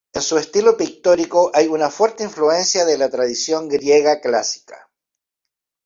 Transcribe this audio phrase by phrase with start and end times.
[0.15, 4.89] En su estilo pictórico hay una fuerte influencia de la tradición griega clásica.